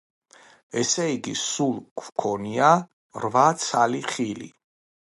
ესე 0.83 1.05
იგი, 1.17 1.33
სულ 1.41 1.77
გვქონია 2.03 2.73
რვა 3.23 3.47
ცალი 3.69 4.05
ხილი. 4.11 4.55